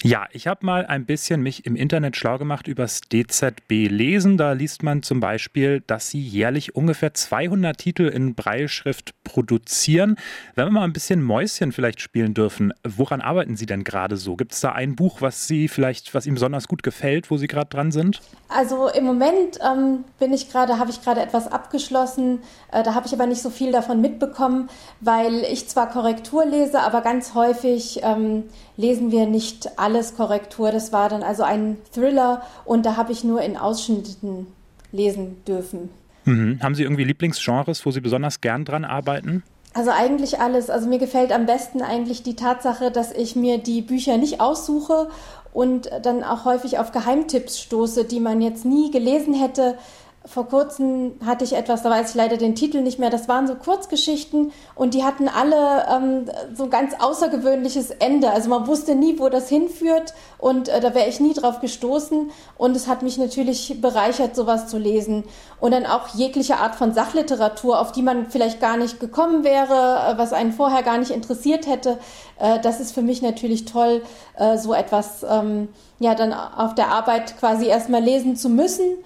Ja, 0.05 0.27
ich 0.33 0.49
habe 0.49 0.67
mal 0.67 0.85
ein 0.85 1.07
bisschen 1.07 1.43
mich 1.43 1.65
im 1.65 1.77
Internet 1.77 2.17
schlau 2.17 2.37
gemacht 2.37 2.67
übers 2.67 3.03
DZB 3.03 3.87
Lesen. 3.89 4.37
Da 4.37 4.51
liest 4.51 4.83
man 4.83 5.05
zum 5.05 5.21
Beispiel, 5.21 5.81
dass 5.87 6.09
sie 6.09 6.21
jährlich 6.21 6.75
ungefähr 6.75 7.15
200 7.15 7.79
Titel 7.79 8.09
in 8.09 8.35
Breilschrift 8.35 9.15
produzieren. 9.23 10.17
Wenn 10.57 10.67
wir 10.67 10.73
mal 10.73 10.83
ein 10.83 10.93
bisschen 10.93 11.23
Mäuschen 11.23 11.71
vielleicht 11.71 12.01
spielen 12.01 12.35
dürfen, 12.35 12.75
woran 12.83 13.21
arbeiten 13.21 13.55
Sie 13.55 13.67
denn 13.67 13.85
gerade 13.85 14.17
so? 14.17 14.35
Gibt 14.35 14.55
es 14.55 14.61
da 14.61 14.73
ein 14.73 14.97
Buch, 14.97 15.21
was 15.21 15.47
Sie 15.47 15.69
vielleicht, 15.69 16.13
was 16.15 16.27
Ihnen 16.27 16.35
besonders 16.35 16.67
gut 16.67 16.83
gefällt, 16.83 17.31
wo 17.31 17.37
Sie 17.37 17.47
gerade 17.47 17.71
dran 17.71 17.93
sind? 17.93 18.21
Also 18.49 18.89
im 18.89 19.05
Moment 19.05 19.61
ähm, 19.65 20.05
bin 20.19 20.33
ich 20.33 20.51
gerade, 20.51 20.81
habe 20.81 20.91
ich 20.91 21.01
gerade 21.01 21.21
etwas 21.21 21.47
abgeschlossen. 21.47 22.41
Äh, 22.73 22.83
da 22.83 22.95
habe 22.95 23.07
ich 23.07 23.13
aber 23.13 23.27
nicht 23.27 23.41
so 23.41 23.51
viel 23.51 23.71
davon 23.71 24.01
mitbekommen, 24.01 24.69
weil 25.01 25.45
ich 25.45 25.69
zwar 25.69 25.89
Korrektur 25.91 26.45
lese, 26.45 26.81
aber 26.81 27.03
ganz 27.03 27.35
häufig 27.35 28.01
ähm, 28.03 28.45
lesen 28.77 29.11
wir 29.11 29.27
nicht 29.27 29.79
alles 29.79 30.17
Korrektur. 30.17 30.73
Das 30.73 30.93
war 30.93 31.09
dann 31.09 31.23
also 31.23 31.43
ein 31.43 31.77
Thriller 31.93 32.43
und 32.65 32.87
da 32.87 32.97
habe 32.97 33.13
ich 33.13 33.25
nur 33.25 33.43
in 33.43 33.57
Ausschnitten 33.57 34.47
lesen 34.93 35.43
dürfen. 35.47 35.91
Mhm. 36.25 36.61
Haben 36.63 36.75
Sie 36.75 36.83
irgendwie 36.83 37.05
Lieblingsgenres, 37.05 37.85
wo 37.85 37.91
Sie 37.91 38.01
besonders 38.01 38.41
gern 38.41 38.65
dran 38.65 38.85
arbeiten? 38.85 39.43
Also 39.75 39.91
eigentlich 39.91 40.39
alles. 40.39 40.69
Also 40.71 40.89
mir 40.89 40.99
gefällt 40.99 41.33
am 41.33 41.47
besten 41.47 41.83
eigentlich 41.83 42.23
die 42.23 42.37
Tatsache, 42.37 42.91
dass 42.91 43.13
ich 43.13 43.37
mir 43.37 43.59
die 43.59 43.81
Bücher 43.81 44.19
nicht 44.19 44.41
aussuche 44.41 45.09
und 45.53 45.91
dann 46.03 46.23
auch 46.23 46.45
häufig 46.45 46.79
auf 46.79 46.93
Geheimtipps 46.93 47.61
stoße, 47.61 48.05
die 48.05 48.21
man 48.21 48.41
jetzt 48.41 48.65
nie 48.65 48.91
gelesen 48.91 49.35
hätte 49.35 49.77
vor 50.25 50.47
kurzem 50.47 51.15
hatte 51.25 51.45
ich 51.45 51.55
etwas, 51.55 51.83
da 51.83 51.91
weiß 51.91 52.11
ich 52.11 52.15
leider 52.15 52.37
den 52.37 52.55
Titel 52.55 52.81
nicht 52.81 52.99
mehr, 52.99 53.11
das 53.11 53.29
waren 53.29 53.49
so 53.49 53.57
Kurzgeschichten 53.57 54.53
und 54.77 54.95
die 54.95 55.03
hatten 55.03 55.29
alle 55.29 55.87
ähm, 55.91 56.31
so 56.55 56.65
ein 56.65 56.71
ganz 56.71 56.95
außergewöhnliches 56.99 57.91
Ende. 57.91 58.31
Also 58.31 58.49
man 58.49 58.67
wusste 58.69 58.95
nie, 58.95 59.19
wo 59.19 59.29
das 59.29 59.49
hinführt 59.49 60.15
und 60.39 60.69
äh, 60.69 60.81
da 60.81 60.95
wäre 60.95 61.09
ich 61.09 61.19
nie 61.19 61.35
drauf 61.35 61.61
gestoßen 61.61 62.31
und 62.57 62.77
es 62.77 62.87
hat 62.87 63.03
mich 63.03 63.19
natürlich 63.19 63.81
bereichert, 63.81 64.37
sowas 64.37 64.69
zu 64.69 64.79
lesen. 64.79 65.25
Und 65.61 65.73
dann 65.73 65.87
auch 65.87 66.09
jegliche 66.15 66.57
Art 66.57 66.77
von 66.77 66.93
Sachliteratur, 66.93 67.81
auf 67.81 67.93
die 67.93 68.03
man 68.03 68.27
vielleicht 68.27 68.61
gar 68.61 68.77
nicht 68.77 69.01
gekommen 69.01 69.43
wäre, 69.43 70.13
äh, 70.13 70.19
was 70.19 70.33
einen 70.33 70.53
vorher 70.53 70.85
gar 70.85 70.99
nicht 70.99 71.11
interessiert 71.11 71.67
hätte. 71.67 71.99
Äh, 72.39 72.61
das 72.61 72.79
ist 72.79 72.93
für 72.93 73.03
mich 73.03 73.23
natürlich 73.23 73.65
toll, 73.65 74.03
äh, 74.37 74.57
so 74.57 74.73
etwas 74.73 75.27
ähm, 75.29 75.69
ja 75.99 76.15
dann 76.15 76.33
auf 76.33 76.77
der 76.77 76.89
Arbeit 76.89 77.39
quasi 77.39 77.67
erstmal 77.67 78.03
lesen 78.03 78.37
zu 78.37 78.49
müssen 78.49 78.99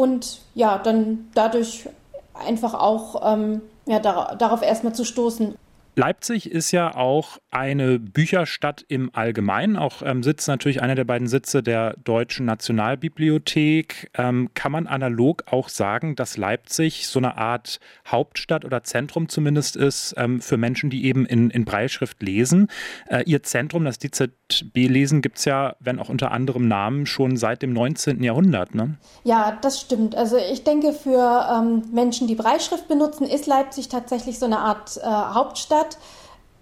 und 0.00 0.40
ja, 0.54 0.78
dann 0.78 1.28
dadurch 1.34 1.86
einfach 2.32 2.72
auch 2.72 3.34
ähm, 3.34 3.60
ja, 3.84 3.98
dar 3.98 4.34
darauf 4.36 4.62
erstmal 4.62 4.94
zu 4.94 5.04
stoßen. 5.04 5.56
Leipzig 5.96 6.50
ist 6.50 6.70
ja 6.70 6.94
auch 6.94 7.38
eine 7.50 7.98
Bücherstadt 7.98 8.84
im 8.88 9.10
Allgemeinen, 9.12 9.76
auch 9.76 10.02
ähm, 10.04 10.22
Sitz 10.22 10.46
natürlich 10.46 10.82
einer 10.82 10.94
der 10.94 11.04
beiden 11.04 11.26
Sitze 11.26 11.62
der 11.62 11.94
Deutschen 12.04 12.46
Nationalbibliothek. 12.46 14.10
Ähm, 14.14 14.50
kann 14.54 14.70
man 14.70 14.86
analog 14.86 15.44
auch 15.50 15.68
sagen, 15.68 16.14
dass 16.14 16.36
Leipzig 16.36 17.08
so 17.08 17.18
eine 17.18 17.36
Art 17.36 17.80
Hauptstadt 18.06 18.64
oder 18.64 18.84
Zentrum 18.84 19.28
zumindest 19.28 19.74
ist 19.74 20.14
ähm, 20.16 20.40
für 20.40 20.56
Menschen, 20.56 20.90
die 20.90 21.04
eben 21.06 21.26
in, 21.26 21.50
in 21.50 21.64
Breilschrift 21.64 22.22
lesen? 22.22 22.68
Äh, 23.08 23.24
ihr 23.24 23.42
Zentrum, 23.42 23.84
das 23.84 23.98
DZB-Lesen, 23.98 25.22
gibt 25.22 25.38
es 25.38 25.44
ja, 25.44 25.74
wenn 25.80 25.98
auch 25.98 26.08
unter 26.08 26.30
anderem 26.30 26.68
Namen, 26.68 27.06
schon 27.06 27.36
seit 27.36 27.62
dem 27.62 27.72
19. 27.72 28.22
Jahrhundert. 28.22 28.76
Ne? 28.76 28.96
Ja, 29.24 29.58
das 29.60 29.80
stimmt. 29.80 30.14
Also 30.14 30.36
ich 30.36 30.62
denke, 30.62 30.92
für 30.92 31.48
ähm, 31.52 31.82
Menschen, 31.92 32.28
die 32.28 32.36
Breilschrift 32.36 32.86
benutzen, 32.86 33.24
ist 33.24 33.48
Leipzig 33.48 33.88
tatsächlich 33.88 34.38
so 34.38 34.46
eine 34.46 34.58
Art 34.58 34.96
äh, 34.98 35.06
Hauptstadt 35.06 35.79
hat. 35.80 35.98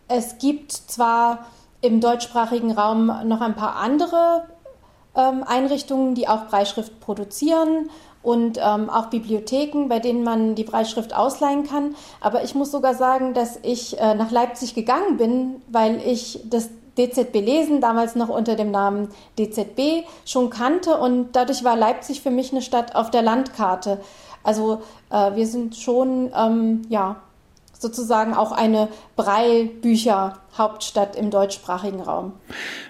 Es 0.08 0.38
gibt 0.38 0.72
zwar 0.72 1.46
im 1.80 2.00
deutschsprachigen 2.00 2.72
Raum 2.72 3.06
noch 3.25 3.40
ein 3.40 3.54
paar 3.54 3.76
andere 3.76 4.44
ähm, 5.14 5.44
Einrichtungen, 5.46 6.14
die 6.14 6.28
auch 6.28 6.46
Breitschrift 6.46 7.00
produzieren 7.00 7.90
und 8.22 8.58
ähm, 8.62 8.90
auch 8.90 9.06
Bibliotheken, 9.06 9.88
bei 9.88 10.00
denen 10.00 10.25
man 10.25 10.54
die 10.54 10.64
Breitschrift 10.64 11.14
ausleihen 11.14 11.66
kann. 11.66 11.94
Aber 12.20 12.42
ich 12.42 12.54
muss 12.54 12.70
sogar 12.70 12.94
sagen, 12.94 13.34
dass 13.34 13.58
ich 13.62 13.98
äh, 13.98 14.14
nach 14.14 14.30
Leipzig 14.30 14.75
gegangen 14.75 15.16
bin, 15.16 15.62
weil 15.68 16.00
ich 16.04 16.40
das 16.44 16.70
DZB 16.98 17.34
Lesen, 17.37 17.80
damals 17.80 18.16
noch 18.16 18.28
unter 18.28 18.56
dem 18.56 18.70
Namen 18.70 19.08
DZB, 19.38 20.04
schon 20.25 20.50
kannte 20.50 20.98
und 20.98 21.37
dadurch 21.37 21.62
war 21.62 21.76
Leipzig 21.76 22.22
für 22.22 22.30
mich 22.30 22.50
eine 22.50 22.62
Stadt 22.62 22.96
auf 22.96 23.10
der 23.10 23.22
Landkarte. 23.22 24.00
Also 24.42 24.82
äh, 25.10 25.37
wir 25.37 25.46
sind 25.46 25.76
schon 25.76 26.32
ähm, 26.37 26.82
ja, 26.88 27.16
sozusagen 27.80 28.35
auch 28.35 28.52
eine 28.52 28.88
Breilbücher-Hauptstadt 29.16 31.16
im 31.16 31.30
deutschsprachigen 31.30 32.00
Raum. 32.00 32.32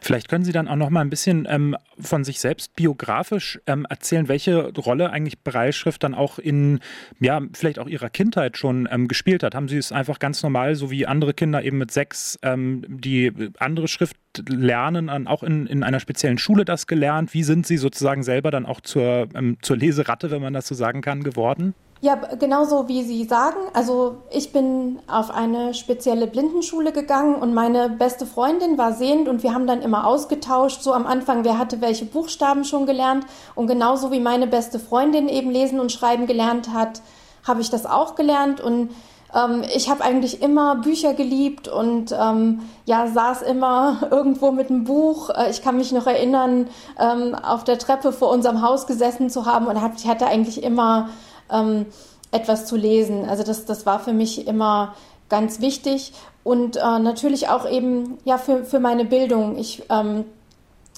Vielleicht 0.01 0.29
können 0.29 0.45
Sie 0.45 0.53
dann 0.53 0.69
auch 0.69 0.77
noch 0.77 0.91
mal 0.91 1.01
ein 1.01 1.11
bisschen 1.11 1.47
ähm, 1.49 1.77
von 2.01 2.25
sich 2.25 2.41
selbst 2.41 2.75
biografisch 2.75 3.61
ähm, 3.67 3.87
erzählen, 3.89 4.29
welche 4.29 4.73
Rolle 4.77 5.11
eigentlich 5.11 5.43
Breilschrift 5.43 6.03
dann 6.03 6.15
auch 6.15 6.39
in, 6.39 6.81
ja, 7.21 7.41
vielleicht 7.53 7.79
auch 7.79 7.89
Ihrer 7.89 8.11
Kindheit 8.11 8.57
schon 8.57 8.89
ähm, 8.91 9.09
gespielt 9.09 9.43
hat. 9.43 9.55
Haben 9.55 9.69
Sie 9.69 9.77
es 9.77 9.93
einfach 9.93 10.19
ganz 10.19 10.43
normal, 10.43 10.75
so 10.75 10.91
wie 10.91 11.07
andere 11.07 11.35
Kinder 11.35 11.63
eben 11.63 11.79
mit 11.79 11.91
sechs, 11.91 12.39
ähm, 12.43 12.85
die 12.89 13.33
andere 13.59 13.89
Schrift 13.89 14.17
lernen, 14.49 15.27
auch 15.27 15.43
in, 15.43 15.67
in 15.67 15.83
einer 15.83 16.01
speziellen 16.01 16.39
Schule 16.39 16.65
das 16.65 16.87
gelernt? 16.87 17.35
Wie 17.35 17.43
sind 17.43 17.67
Sie 17.67 17.77
sozusagen 17.77 18.23
selber 18.23 18.51
dann 18.51 18.67
auch 18.67 18.81
zur, 18.81 19.29
ähm, 19.35 19.59
zur 19.63 19.77
Leseratte, 19.77 20.31
wenn 20.31 20.43
man 20.43 20.53
das 20.53 20.67
so 20.67 20.75
sagen 20.75 21.01
kann, 21.01 21.23
geworden? 21.23 21.75
Ja, 22.01 22.15
genauso 22.15 22.87
wie 22.87 23.03
Sie 23.03 23.25
sagen. 23.25 23.57
Also 23.75 24.19
ich 24.31 24.53
bin 24.53 25.01
auf 25.09 25.33
eine 25.33 25.75
spezielle 25.75 26.29
Blindenschule 26.29 26.93
gegangen 26.93 27.35
und 27.35 27.55
meine 27.55 27.91
beste 27.91 28.25
Freundin 28.25 28.79
war 28.79 28.93
sehend 28.93 29.29
und 29.29 29.43
wir 29.43 29.53
haben 29.53 29.67
dann 29.67 29.83
immer 29.83 30.07
ausgetauscht. 30.07 30.81
So 30.83 30.93
am 30.93 31.09
Anfang, 31.09 31.43
wer 31.43 31.59
hatte 31.59 31.81
welche 31.81 32.05
Buchstaben 32.05 32.65
schon 32.65 32.87
gelernt. 32.87 33.27
Und 33.57 33.67
genauso 33.67 34.13
wie 34.13 34.21
meine 34.21 34.47
beste 34.47 34.79
Freundin 34.79 35.29
eben 35.29 35.51
lesen 35.51 35.81
und 35.81 35.91
schreiben 35.91 36.29
gelernt 36.29 36.73
hat, 36.73 37.03
habe 37.43 37.63
ich 37.63 37.71
das 37.71 37.85
auch 37.85 38.15
gelernt. 38.15 38.61
Und 38.61 38.91
ähm, 39.35 39.65
ich 39.75 39.91
habe 39.91 40.05
eigentlich 40.05 40.41
immer 40.41 40.77
Bücher 40.77 41.15
geliebt 41.15 41.67
und 41.67 42.13
ähm, 42.13 42.61
ja, 42.85 43.09
saß 43.09 43.43
immer 43.43 43.99
irgendwo 44.13 44.53
mit 44.53 44.71
einem 44.71 44.85
Buch. 44.85 45.31
Äh, 45.31 45.51
ich 45.51 45.63
kann 45.63 45.77
mich 45.77 45.91
noch 45.91 46.07
erinnern, 46.07 46.69
ähm, 46.99 47.35
auf 47.35 47.65
der 47.65 47.79
Treppe 47.79 48.13
vor 48.13 48.31
unserem 48.31 48.63
Haus 48.63 48.87
gesessen 48.87 49.31
zu 49.31 49.47
haben 49.47 49.67
und 49.67 49.77
ich 49.97 50.07
hatte 50.07 50.27
eigentlich 50.27 50.63
immer 50.63 51.09
ähm, 51.51 51.87
etwas 52.31 52.67
zu 52.67 52.77
lesen. 52.77 53.29
Also 53.29 53.43
das, 53.43 53.65
das 53.65 53.87
war 53.87 54.01
für 54.01 54.13
mich 54.13 54.47
immer 54.47 54.95
ganz 55.29 55.61
wichtig 55.61 56.13
und 56.45 56.77
äh, 56.77 56.99
natürlich 56.99 57.49
auch 57.49 57.69
eben 57.69 58.19
ja 58.25 58.39
für, 58.39 58.65
für 58.65 58.81
meine 58.81 59.05
Bildung. 59.05 59.57
Ich 59.59 59.85
ähm, 59.91 60.25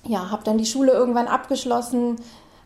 ja, 0.05 0.31
habe 0.31 0.45
dann 0.45 0.59
die 0.59 0.67
Schule 0.67 0.93
irgendwann 0.93 1.27
abgeschlossen, 1.27 2.17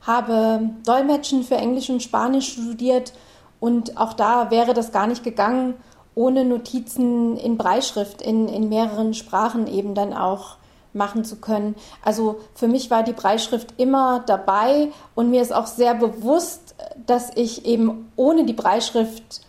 habe 0.03 0.71
Dolmetschen 0.85 1.43
für 1.43 1.57
Englisch 1.57 1.91
und 1.91 2.03
Spanisch 2.03 2.53
studiert 2.53 3.13
und 3.61 3.97
auch 3.97 4.13
da 4.13 4.51
wäre 4.51 4.75
das 4.75 4.93
gar 4.93 5.07
nicht 5.07 5.25
gegangen 5.25 5.75
ohne 6.15 6.45
Notizen 6.45 7.37
in 7.37 7.57
Breitschrift 7.57 8.23
in, 8.23 8.49
in 8.49 8.69
mehreren 8.69 9.15
Sprachen 9.15 9.67
eben 9.67 9.95
dann 9.95 10.13
auch 10.13 10.57
machen 10.93 11.25
zu 11.25 11.37
können. 11.37 11.75
Also 12.03 12.37
für 12.55 12.69
mich 12.69 12.91
war 12.91 13.03
die 13.03 13.13
Breitschrift 13.13 13.75
immer 13.79 14.23
dabei 14.27 14.93
und 15.15 15.31
mir 15.31 15.43
ist 15.43 15.53
auch 15.53 15.67
sehr 15.67 15.95
bewusst, 15.95 16.64
dass 17.07 17.31
ich 17.37 17.65
eben 17.67 18.11
ohne 18.17 18.45
die 18.45 18.53
Breitschrift 18.53 19.43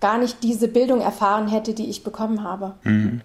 gar 0.00 0.18
nicht 0.18 0.42
diese 0.44 0.68
Bildung 0.68 1.00
erfahren 1.00 1.48
hätte, 1.48 1.74
die 1.74 1.90
ich 1.90 2.04
bekommen 2.04 2.44
habe. 2.44 2.74
Mhm. 2.84 3.20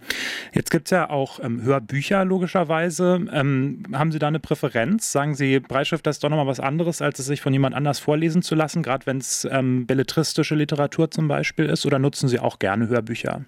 Jetzt 0.54 0.72
gibt 0.72 0.88
es 0.88 0.92
ja 0.92 1.10
auch 1.10 1.40
ähm, 1.40 1.62
Hörbücher, 1.62 2.26
logischerweise. 2.26 3.28
Ähm, 3.32 3.84
haben 3.94 4.12
Sie 4.12 4.20
da 4.20 4.28
eine 4.28 4.40
Präferenz? 4.40 5.12
Sagen 5.12 5.36
Sie, 5.36 5.60
Breitschrift 5.60 6.08
ist 6.08 6.24
doch 6.24 6.30
nochmal 6.30 6.48
was 6.48 6.60
anderes, 6.60 7.02
als 7.02 7.20
es 7.20 7.28
sich 7.28 7.42
von 7.42 7.54
jemand 7.54 7.76
anders 7.76 8.00
vorlesen 8.00 8.42
zu 8.42 8.56
lassen, 8.56 8.82
gerade 8.82 9.06
wenn 9.06 9.18
es 9.18 9.48
ähm, 9.52 9.86
belletristische 9.86 10.56
Literatur 10.56 11.12
zum 11.12 11.28
Beispiel 11.28 11.66
ist? 11.66 11.86
Oder 11.86 12.00
nutzen 12.00 12.28
Sie 12.28 12.40
auch 12.40 12.58
gerne 12.58 12.88
Hörbücher? 12.88 13.42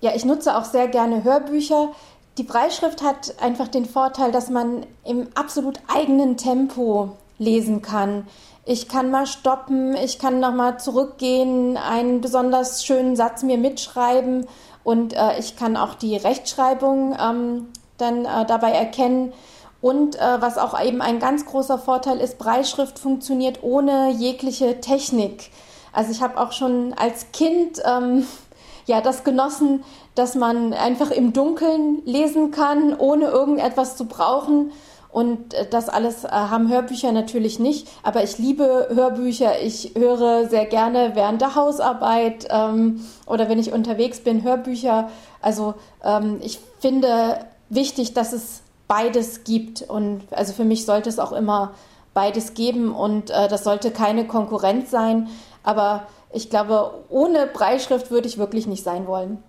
Ja, 0.00 0.12
ich 0.14 0.24
nutze 0.24 0.56
auch 0.56 0.64
sehr 0.64 0.88
gerne 0.88 1.22
Hörbücher. 1.22 1.90
Die 2.38 2.42
Breitschrift 2.42 3.02
hat 3.02 3.34
einfach 3.40 3.68
den 3.68 3.84
Vorteil, 3.84 4.32
dass 4.32 4.50
man 4.50 4.86
im 5.04 5.28
absolut 5.34 5.78
eigenen 5.94 6.36
Tempo 6.36 7.16
lesen 7.38 7.82
kann. 7.82 8.26
Ich 8.66 8.88
kann 8.88 9.10
mal 9.10 9.26
stoppen, 9.26 9.96
ich 9.96 10.18
kann 10.18 10.38
nochmal 10.38 10.78
zurückgehen, 10.78 11.76
einen 11.76 12.20
besonders 12.20 12.84
schönen 12.84 13.16
Satz 13.16 13.42
mir 13.42 13.56
mitschreiben 13.56 14.46
und 14.84 15.14
äh, 15.14 15.38
ich 15.38 15.56
kann 15.56 15.76
auch 15.76 15.94
die 15.94 16.16
Rechtschreibung 16.16 17.16
ähm, 17.18 17.68
dann 17.96 18.24
äh, 18.24 18.44
dabei 18.46 18.72
erkennen. 18.72 19.32
Und 19.80 20.16
äh, 20.16 20.40
was 20.40 20.58
auch 20.58 20.78
eben 20.80 21.00
ein 21.00 21.20
ganz 21.20 21.46
großer 21.46 21.78
Vorteil 21.78 22.20
ist, 22.20 22.38
Breitschrift 22.38 22.98
funktioniert 22.98 23.62
ohne 23.62 24.10
jegliche 24.10 24.80
Technik. 24.80 25.50
Also 25.92 26.10
ich 26.10 26.22
habe 26.22 26.38
auch 26.38 26.52
schon 26.52 26.94
als 26.94 27.32
Kind 27.32 27.80
ähm, 27.84 28.26
ja 28.86 29.00
das 29.00 29.24
genossen, 29.24 29.84
dass 30.14 30.34
man 30.34 30.74
einfach 30.74 31.10
im 31.10 31.32
Dunkeln 31.32 32.02
lesen 32.04 32.50
kann, 32.50 32.94
ohne 32.98 33.26
irgendetwas 33.26 33.96
zu 33.96 34.04
brauchen. 34.04 34.72
Und 35.12 35.54
äh, 35.54 35.66
das 35.68 35.88
alles 35.88 36.24
äh, 36.24 36.28
haben 36.28 36.70
Hörbücher 36.70 37.12
natürlich 37.12 37.58
nicht. 37.58 37.88
Aber 38.02 38.22
ich 38.22 38.38
liebe 38.38 38.88
Hörbücher. 38.92 39.60
Ich 39.62 39.92
höre 39.96 40.48
sehr 40.48 40.66
gerne 40.66 41.12
während 41.14 41.40
der 41.40 41.54
Hausarbeit 41.54 42.46
ähm, 42.50 43.04
oder 43.26 43.48
wenn 43.48 43.58
ich 43.58 43.72
unterwegs 43.72 44.20
bin, 44.20 44.42
Hörbücher. 44.42 45.10
Also 45.40 45.74
ähm, 46.04 46.38
ich 46.42 46.60
finde 46.78 47.46
wichtig, 47.68 48.14
dass 48.14 48.32
es 48.32 48.62
beides 48.86 49.44
gibt. 49.44 49.82
Und 49.82 50.22
also 50.30 50.52
für 50.52 50.64
mich 50.64 50.86
sollte 50.86 51.08
es 51.08 51.18
auch 51.18 51.32
immer 51.32 51.74
beides 52.14 52.54
geben. 52.54 52.94
Und 52.94 53.30
äh, 53.30 53.48
das 53.48 53.64
sollte 53.64 53.90
keine 53.90 54.26
Konkurrenz 54.26 54.90
sein. 54.90 55.28
Aber 55.62 56.06
ich 56.32 56.50
glaube, 56.50 56.94
ohne 57.08 57.46
Breitschrift 57.46 58.10
würde 58.10 58.28
ich 58.28 58.38
wirklich 58.38 58.66
nicht 58.66 58.84
sein 58.84 59.06
wollen. 59.06 59.42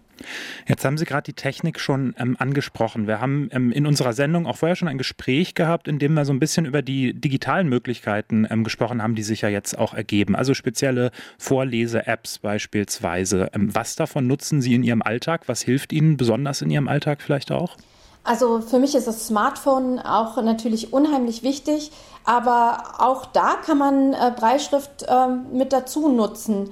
Jetzt 0.67 0.85
haben 0.85 0.97
Sie 0.97 1.05
gerade 1.05 1.23
die 1.23 1.33
Technik 1.33 1.79
schon 1.79 2.15
ähm, 2.17 2.35
angesprochen. 2.39 3.07
Wir 3.07 3.19
haben 3.19 3.49
ähm, 3.51 3.71
in 3.71 3.85
unserer 3.85 4.13
Sendung 4.13 4.45
auch 4.45 4.57
vorher 4.57 4.75
schon 4.75 4.87
ein 4.87 4.97
Gespräch 4.97 5.55
gehabt, 5.55 5.87
in 5.87 5.99
dem 5.99 6.13
wir 6.13 6.25
so 6.25 6.33
ein 6.33 6.39
bisschen 6.39 6.65
über 6.65 6.81
die 6.81 7.13
digitalen 7.13 7.69
Möglichkeiten 7.69 8.47
ähm, 8.49 8.63
gesprochen 8.63 9.01
haben, 9.01 9.15
die 9.15 9.23
sich 9.23 9.41
ja 9.41 9.49
jetzt 9.49 9.77
auch 9.77 9.93
ergeben. 9.93 10.35
Also 10.35 10.53
spezielle 10.53 11.11
Vorlese-Apps 11.37 12.39
beispielsweise. 12.39 13.49
Ähm, 13.53 13.73
was 13.73 13.95
davon 13.95 14.27
nutzen 14.27 14.61
Sie 14.61 14.73
in 14.73 14.83
Ihrem 14.83 15.01
Alltag? 15.01 15.43
Was 15.47 15.61
hilft 15.61 15.93
Ihnen 15.93 16.17
besonders 16.17 16.61
in 16.61 16.69
Ihrem 16.69 16.87
Alltag 16.87 17.21
vielleicht 17.21 17.51
auch? 17.51 17.77
Also 18.23 18.61
für 18.61 18.77
mich 18.77 18.93
ist 18.93 19.07
das 19.07 19.27
Smartphone 19.27 19.99
auch 19.99 20.41
natürlich 20.43 20.93
unheimlich 20.93 21.41
wichtig, 21.41 21.91
aber 22.23 22.83
auch 22.99 23.25
da 23.25 23.55
kann 23.65 23.79
man 23.79 24.13
äh, 24.13 24.31
Breitschrift 24.35 25.03
äh, 25.07 25.27
mit 25.51 25.73
dazu 25.73 26.07
nutzen. 26.07 26.71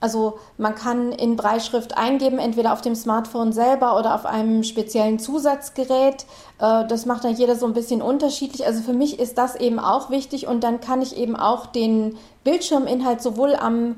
Also 0.00 0.38
man 0.56 0.74
kann 0.74 1.12
in 1.12 1.36
Breitschrift 1.36 1.98
eingeben, 1.98 2.38
entweder 2.38 2.72
auf 2.72 2.80
dem 2.80 2.94
Smartphone 2.94 3.52
selber 3.52 3.98
oder 3.98 4.14
auf 4.14 4.24
einem 4.24 4.64
speziellen 4.64 5.18
Zusatzgerät. 5.18 6.24
Äh, 6.58 6.86
das 6.86 7.04
macht 7.04 7.24
dann 7.24 7.34
jeder 7.34 7.54
so 7.54 7.66
ein 7.66 7.74
bisschen 7.74 8.00
unterschiedlich. 8.00 8.66
Also 8.66 8.82
für 8.82 8.94
mich 8.94 9.20
ist 9.20 9.36
das 9.36 9.56
eben 9.56 9.78
auch 9.78 10.10
wichtig 10.10 10.46
und 10.46 10.64
dann 10.64 10.80
kann 10.80 11.02
ich 11.02 11.16
eben 11.16 11.36
auch 11.36 11.66
den 11.66 12.16
Bildschirminhalt 12.44 13.20
sowohl 13.20 13.54
am 13.54 13.96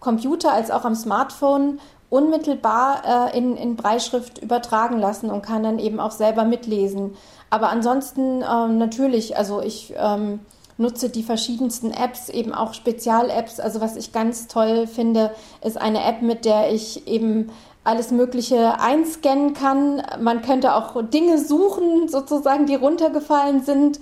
Computer 0.00 0.52
als 0.52 0.70
auch 0.70 0.84
am 0.84 0.94
Smartphone 0.94 1.80
unmittelbar 2.10 3.30
äh, 3.32 3.36
in, 3.36 3.56
in 3.56 3.76
Breitschrift 3.76 4.38
übertragen 4.38 4.98
lassen 4.98 5.30
und 5.30 5.42
kann 5.42 5.62
dann 5.62 5.78
eben 5.78 5.98
auch 5.98 6.12
selber 6.12 6.44
mitlesen. 6.44 7.16
Aber 7.50 7.70
ansonsten 7.70 8.42
ähm, 8.42 8.78
natürlich, 8.78 9.36
also 9.36 9.62
ich 9.62 9.94
ähm, 9.96 10.40
nutze 10.78 11.10
die 11.10 11.22
verschiedensten 11.22 11.90
Apps, 11.90 12.28
eben 12.28 12.54
auch 12.54 12.72
Spezial-Apps. 12.72 13.60
Also 13.60 13.80
was 13.80 13.96
ich 13.96 14.12
ganz 14.12 14.46
toll 14.46 14.86
finde, 14.86 15.32
ist 15.62 15.78
eine 15.78 16.04
App, 16.04 16.22
mit 16.22 16.44
der 16.44 16.72
ich 16.72 17.06
eben 17.06 17.50
alles 17.84 18.10
Mögliche 18.10 18.80
einscannen 18.80 19.54
kann. 19.54 20.02
Man 20.20 20.42
könnte 20.42 20.74
auch 20.74 21.02
Dinge 21.02 21.38
suchen, 21.38 22.08
sozusagen, 22.08 22.66
die 22.66 22.76
runtergefallen 22.76 23.62
sind. 23.62 23.98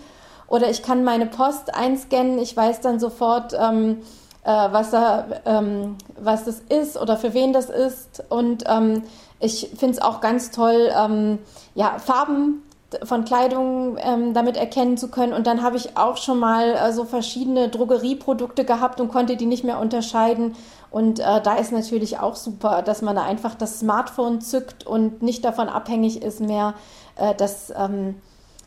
Oder 0.49 0.71
ich 0.71 0.83
kann 0.83 1.03
meine 1.03 1.27
Post 1.27 1.75
einscannen. 1.75 2.39
Ich 2.39 2.57
weiß 2.57 2.81
dann 2.81 3.01
sofort, 3.01 3.55
ähm, 3.59 3.99
äh, 4.45 4.49
was, 4.71 4.91
da, 4.91 5.27
ähm, 5.45 5.97
was 6.21 6.45
das 6.45 6.61
ist 6.69 6.97
oder 6.97 7.17
für 7.17 7.33
wen 7.35 7.53
das 7.53 7.71
ist. 7.71 8.23
Und 8.29 8.65
ähm, 8.67 9.03
ich 9.41 9.71
finde 9.77 9.95
es 9.95 10.03
auch 10.03 10.21
ganz 10.21 10.51
toll, 10.51 10.91
ähm, 10.97 11.39
ja, 11.75 11.99
Farben 11.99 12.63
von 13.03 13.25
Kleidung 13.25 13.97
ähm, 13.99 14.33
damit 14.33 14.57
erkennen 14.57 14.97
zu 14.97 15.09
können. 15.09 15.33
Und 15.33 15.47
dann 15.47 15.63
habe 15.63 15.77
ich 15.77 15.97
auch 15.97 16.17
schon 16.17 16.39
mal 16.39 16.75
äh, 16.75 16.93
so 16.93 17.05
verschiedene 17.05 17.69
Drogerieprodukte 17.69 18.65
gehabt 18.65 19.01
und 19.01 19.09
konnte 19.09 19.37
die 19.37 19.47
nicht 19.47 19.65
mehr 19.65 19.81
unterscheiden. 19.81 20.55
Und 20.91 21.19
äh, 21.19 21.43
da 21.43 21.57
ist 21.57 21.73
natürlich 21.73 22.21
auch 22.21 22.37
super, 22.37 22.83
dass 22.83 23.03
man 23.03 23.17
da 23.17 23.25
einfach 23.25 23.55
das 23.55 23.81
Smartphone 23.81 24.41
zückt 24.41 24.87
und 24.87 25.21
nicht 25.21 25.45
davon 25.45 25.69
abhängig 25.69 26.23
ist 26.23 26.41
mehr, 26.41 26.75
äh, 27.17 27.35
dass 27.35 27.73
ähm, 27.77 28.17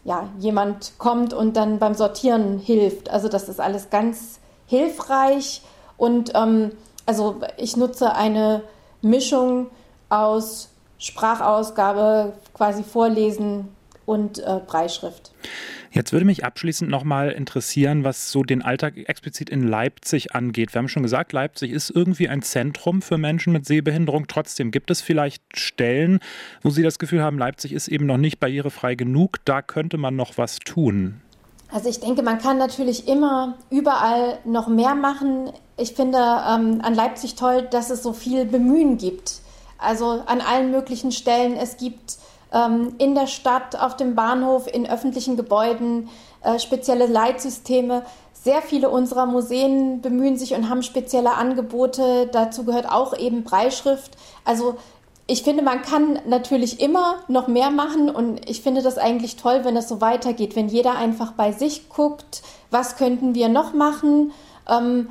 ja, 0.03 0.27
jemand 0.37 0.93
kommt 0.97 1.33
und 1.33 1.55
dann 1.55 1.79
beim 1.79 1.93
Sortieren 1.93 2.59
hilft. 2.59 3.09
Also 3.09 3.29
das 3.29 3.47
ist 3.47 3.61
alles 3.61 3.89
ganz 3.89 4.39
hilfreich. 4.67 5.61
Und 5.97 6.33
ähm, 6.35 6.71
also 7.05 7.37
ich 7.57 7.77
nutze 7.77 8.13
eine 8.15 8.63
Mischung 9.01 9.67
aus 10.09 10.69
Sprachausgabe, 10.97 12.33
quasi 12.53 12.83
Vorlesen, 12.83 13.69
und 14.09 14.39
äh, 14.39 14.59
Breitschrift. 14.65 15.31
Jetzt 15.91 16.13
würde 16.13 16.25
mich 16.25 16.43
abschließend 16.43 16.89
nochmal 16.89 17.29
interessieren, 17.29 18.03
was 18.03 18.31
so 18.31 18.43
den 18.43 18.63
Alltag 18.63 18.97
explizit 19.07 19.49
in 19.49 19.67
Leipzig 19.67 20.33
angeht. 20.33 20.73
Wir 20.73 20.79
haben 20.79 20.87
schon 20.87 21.03
gesagt, 21.03 21.31
Leipzig 21.31 21.71
ist 21.71 21.91
irgendwie 21.91 22.27
ein 22.27 22.41
Zentrum 22.41 23.03
für 23.03 23.19
Menschen 23.19 23.53
mit 23.53 23.67
Sehbehinderung. 23.67 24.27
Trotzdem 24.27 24.71
gibt 24.71 24.89
es 24.89 25.01
vielleicht 25.01 25.43
Stellen, 25.53 26.19
wo 26.63 26.71
Sie 26.71 26.81
das 26.81 26.97
Gefühl 26.97 27.21
haben, 27.21 27.37
Leipzig 27.37 27.71
ist 27.71 27.87
eben 27.87 28.07
noch 28.07 28.17
nicht 28.17 28.39
barrierefrei 28.39 28.95
genug. 28.95 29.37
Da 29.45 29.61
könnte 29.61 29.97
man 29.97 30.15
noch 30.15 30.37
was 30.37 30.57
tun. 30.57 31.21
Also 31.71 31.87
ich 31.87 31.99
denke, 31.99 32.23
man 32.23 32.39
kann 32.39 32.57
natürlich 32.57 33.07
immer 33.07 33.57
überall 33.69 34.39
noch 34.43 34.67
mehr 34.67 34.95
machen. 34.95 35.51
Ich 35.77 35.93
finde 35.93 36.17
ähm, 36.17 36.81
an 36.81 36.95
Leipzig 36.95 37.35
toll, 37.35 37.67
dass 37.69 37.91
es 37.91 38.01
so 38.01 38.13
viel 38.13 38.45
Bemühen 38.45 38.97
gibt. 38.97 39.41
Also 39.77 40.23
an 40.25 40.41
allen 40.41 40.71
möglichen 40.71 41.11
Stellen. 41.11 41.55
Es 41.55 41.77
gibt 41.77 42.17
in 42.51 43.13
der 43.13 43.27
Stadt, 43.27 43.79
auf 43.79 43.95
dem 43.95 44.15
Bahnhof, 44.15 44.65
in 44.73 44.89
öffentlichen 44.89 45.37
Gebäuden, 45.37 46.09
äh, 46.41 46.57
spezielle 46.57 47.05
Leitsysteme. 47.05 48.03
Sehr 48.33 48.61
viele 48.61 48.89
unserer 48.89 49.25
Museen 49.25 50.01
bemühen 50.01 50.37
sich 50.37 50.55
und 50.55 50.69
haben 50.69 50.81
spezielle 50.81 51.35
Angebote. 51.35 52.27
Dazu 52.31 52.63
gehört 52.63 52.89
auch 52.89 53.15
eben 53.15 53.43
Breitschrift. 53.43 54.17
Also 54.45 54.77
ich 55.27 55.43
finde, 55.43 55.61
man 55.61 55.83
kann 55.83 56.19
natürlich 56.27 56.79
immer 56.79 57.17
noch 57.27 57.47
mehr 57.47 57.69
machen 57.69 58.09
und 58.09 58.49
ich 58.49 58.63
finde 58.63 58.81
das 58.81 58.97
eigentlich 58.97 59.35
toll, 59.35 59.63
wenn 59.63 59.77
es 59.77 59.87
so 59.87 60.01
weitergeht, 60.01 60.55
wenn 60.55 60.69
jeder 60.69 60.95
einfach 60.95 61.33
bei 61.33 61.51
sich 61.51 61.87
guckt, 61.87 62.41
was 62.71 62.95
könnten 62.95 63.35
wir 63.35 63.47
noch 63.47 63.73
machen, 63.73 64.31
ähm, 64.67 65.09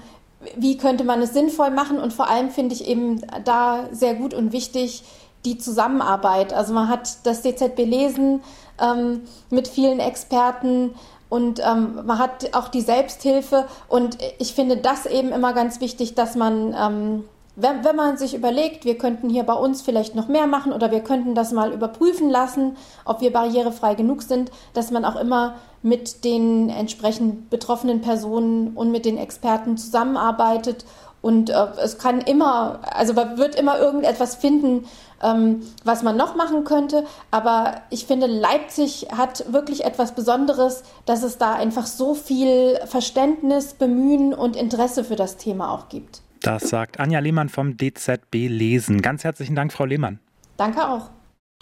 wie 0.57 0.77
könnte 0.77 1.05
man 1.05 1.23
es 1.23 1.35
sinnvoll 1.35 1.71
machen 1.71 2.01
und 2.01 2.13
vor 2.13 2.29
allem 2.29 2.51
finde 2.51 2.75
ich 2.75 2.89
eben 2.89 3.21
da 3.45 3.89
sehr 3.93 4.15
gut 4.15 4.35
und 4.35 4.51
wichtig, 4.51 5.05
die 5.45 5.59
Zusammenarbeit. 5.59 6.53
Also 6.53 6.73
man 6.73 6.89
hat 6.89 7.27
das 7.27 7.43
DZB 7.43 7.79
lesen 7.81 8.43
ähm, 8.81 9.23
mit 9.51 9.69
vielen 9.69 10.01
Experten 10.01 10.95
und 11.29 11.61
ähm, 11.61 12.01
man 12.07 12.19
hat 12.19 12.55
auch 12.55 12.69
die 12.69 12.81
Selbsthilfe. 12.81 13.67
Und 13.89 14.19
ich 14.39 14.55
finde 14.55 14.79
das 14.79 15.07
eben 15.07 15.33
immer 15.33 15.53
ganz 15.53 15.81
wichtig, 15.81 16.15
dass 16.15 16.37
man, 16.37 16.75
ähm, 16.79 17.25
wenn, 17.55 17.85
wenn 17.85 17.97
man 17.97 18.17
sich 18.17 18.35
überlegt, 18.35 18.85
wir 18.85 18.97
könnten 18.97 19.29
hier 19.29 19.43
bei 19.43 19.53
uns 19.53 19.83
vielleicht 19.83 20.15
noch 20.15 20.29
mehr 20.29 20.47
machen 20.47 20.73
oder 20.73 20.91
wir 20.91 21.01
könnten 21.01 21.35
das 21.35 21.53
mal 21.53 21.73
überprüfen 21.73 22.31
lassen, 22.31 22.77
ob 23.05 23.21
wir 23.21 23.33
barrierefrei 23.33 23.95
genug 23.95 24.23
sind, 24.23 24.51
dass 24.73 24.91
man 24.91 25.05
auch 25.05 25.17
immer 25.17 25.57
mit 25.83 26.25
den 26.25 26.71
entsprechend 26.71 27.51
betroffenen 27.51 28.01
Personen 28.01 28.75
und 28.75 28.91
mit 28.91 29.05
den 29.05 29.19
Experten 29.19 29.77
zusammenarbeitet 29.77 30.85
und 31.21 31.51
äh, 31.51 31.67
es 31.83 31.99
kann 31.99 32.21
immer, 32.21 32.81
also 32.83 33.13
man 33.13 33.39
wird 33.39 33.57
immer 33.57 33.79
irgendetwas 33.79 34.37
finden, 34.37 34.87
ähm, 35.23 35.63
was 35.85 36.03
man 36.03 36.17
noch 36.17 36.37
machen 36.37 36.65
könnte. 36.65 37.05
Aber 37.31 37.83
ich 37.91 38.07
finde, 38.07 38.27
Leipzig 38.27 39.09
hat 39.17 39.53
wirklich 39.53 39.85
etwas 39.85 40.15
Besonderes, 40.15 40.83
dass 41.07 41.23
es 41.23 41.39
da 41.39 41.55
einfach 41.55 41.87
so 41.87 42.15
viel 42.15 42.79
Verständnis, 42.87 43.75
Bemühen 43.75 44.35
und 44.35 44.57
Interesse 44.57 45.05
für 45.05 45.17
das 45.17 45.37
Thema 45.37 45.73
auch 45.73 45.89
gibt. 45.89 46.23
Das 46.43 46.69
sagt 46.69 47.01
Anja 47.01 47.19
Lehmann 47.19 47.49
vom 47.49 47.77
DZB 47.77 48.49
Lesen. 48.49 49.03
Ganz 49.03 49.25
herzlichen 49.25 49.57
Dank, 49.57 49.73
Frau 49.73 49.85
Lehmann. 49.85 50.21
Danke 50.57 50.89
auch. 50.89 51.11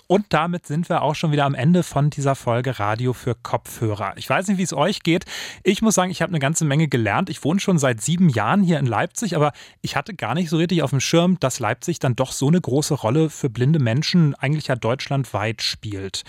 Und 0.08 0.26
damit 0.28 0.66
sind 0.66 0.88
wir 0.88 1.02
auch 1.02 1.14
schon 1.14 1.32
wieder 1.32 1.44
am 1.44 1.54
Ende 1.54 1.82
von 1.82 2.10
dieser 2.10 2.36
Folge 2.36 2.78
Radio 2.78 3.12
für 3.12 3.34
Kopfhörer. 3.34 4.12
Ich 4.16 4.30
weiß 4.30 4.46
nicht, 4.46 4.58
wie 4.58 4.62
es 4.62 4.72
euch 4.72 5.02
geht. 5.02 5.24
Ich 5.64 5.82
muss 5.82 5.96
sagen, 5.96 6.12
ich 6.12 6.22
habe 6.22 6.30
eine 6.30 6.38
ganze 6.38 6.64
Menge 6.64 6.86
gelernt. 6.86 7.28
Ich 7.28 7.42
wohne 7.42 7.58
schon 7.58 7.78
seit 7.78 8.00
sieben 8.00 8.28
Jahren 8.28 8.62
hier 8.62 8.78
in 8.78 8.86
Leipzig, 8.86 9.34
aber 9.34 9.52
ich 9.82 9.96
hatte 9.96 10.14
gar 10.14 10.34
nicht 10.34 10.48
so 10.48 10.58
richtig 10.58 10.82
auf 10.82 10.90
dem 10.90 11.00
Schirm, 11.00 11.40
dass 11.40 11.58
Leipzig 11.58 11.98
dann 11.98 12.14
doch 12.14 12.30
so 12.30 12.46
eine 12.46 12.60
große 12.60 12.94
Rolle 12.94 13.30
für 13.30 13.50
blinde 13.50 13.80
Menschen 13.80 14.36
eigentlich 14.36 14.68
ja 14.68 14.76
deutschlandweit 14.76 15.60
spielt. 15.60 16.22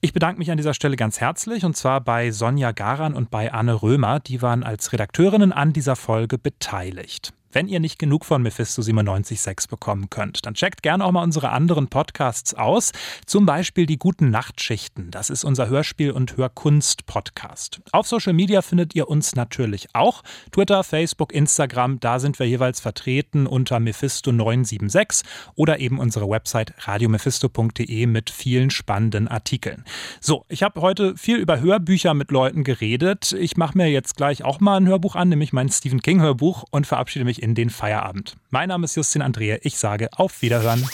Ich 0.00 0.12
bedanke 0.12 0.38
mich 0.38 0.52
an 0.52 0.56
dieser 0.56 0.74
Stelle 0.74 0.94
ganz 0.94 1.20
herzlich 1.20 1.64
und 1.64 1.76
zwar 1.76 2.00
bei 2.00 2.30
Sonja 2.30 2.70
Garan 2.70 3.14
und 3.14 3.30
bei 3.30 3.52
Anne 3.52 3.82
Römer. 3.82 4.20
Die 4.20 4.40
waren 4.40 4.62
als 4.62 4.92
Redakteurinnen 4.92 5.52
an 5.52 5.72
dieser 5.72 5.96
Folge 5.96 6.38
beteiligt. 6.38 7.32
Wenn 7.56 7.68
ihr 7.68 7.80
nicht 7.80 7.98
genug 7.98 8.26
von 8.26 8.42
Mephisto 8.42 8.82
97.6 8.82 9.70
bekommen 9.70 10.10
könnt, 10.10 10.44
dann 10.44 10.52
checkt 10.52 10.82
gerne 10.82 11.02
auch 11.02 11.12
mal 11.12 11.22
unsere 11.22 11.48
anderen 11.52 11.88
Podcasts 11.88 12.52
aus. 12.52 12.92
Zum 13.24 13.46
Beispiel 13.46 13.86
die 13.86 13.98
guten 13.98 14.28
Nachtschichten. 14.28 15.10
Das 15.10 15.30
ist 15.30 15.42
unser 15.42 15.70
Hörspiel- 15.70 16.10
und 16.10 16.36
Hörkunst-Podcast. 16.36 17.80
Auf 17.92 18.06
Social 18.06 18.34
Media 18.34 18.60
findet 18.60 18.94
ihr 18.94 19.08
uns 19.08 19.36
natürlich 19.36 19.88
auch. 19.94 20.22
Twitter, 20.52 20.84
Facebook, 20.84 21.32
Instagram, 21.32 21.98
da 21.98 22.18
sind 22.18 22.38
wir 22.38 22.46
jeweils 22.46 22.80
vertreten 22.80 23.46
unter 23.46 23.80
Mephisto 23.80 24.32
976 24.32 25.26
oder 25.54 25.80
eben 25.80 25.98
unsere 25.98 26.28
Website 26.28 26.74
radiomephisto.de 26.86 28.04
mit 28.04 28.28
vielen 28.28 28.68
spannenden 28.68 29.28
Artikeln. 29.28 29.86
So, 30.20 30.44
ich 30.50 30.62
habe 30.62 30.82
heute 30.82 31.16
viel 31.16 31.38
über 31.38 31.58
Hörbücher 31.60 32.12
mit 32.12 32.30
Leuten 32.30 32.64
geredet. 32.64 33.32
Ich 33.32 33.56
mache 33.56 33.78
mir 33.78 33.86
jetzt 33.86 34.14
gleich 34.18 34.44
auch 34.44 34.60
mal 34.60 34.76
ein 34.76 34.86
Hörbuch 34.86 35.16
an, 35.16 35.30
nämlich 35.30 35.54
mein 35.54 35.70
Stephen 35.70 36.02
King 36.02 36.20
Hörbuch 36.20 36.64
und 36.70 36.86
verabschiede 36.86 37.24
mich 37.24 37.45
in 37.46 37.54
den 37.54 37.70
Feierabend. 37.70 38.34
Mein 38.50 38.68
Name 38.70 38.86
ist 38.86 38.96
Justin 38.96 39.22
Andrea. 39.22 39.58
Ich 39.62 39.78
sage 39.78 40.08
auf 40.16 40.42
Wiederhören. 40.42 40.84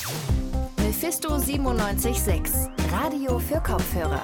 Mephisto 0.76 1.38
976, 1.38 2.68
Radio 2.92 3.38
für 3.38 3.60
Kopfhörer. 3.60 4.22